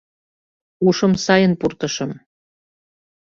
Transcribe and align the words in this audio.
Ушым 0.87 1.13
сайын 1.25 1.53
пуртышым: 1.59 2.11